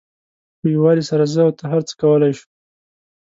[0.59, 2.47] په یووالي سره زه او ته هر څه کولای شو.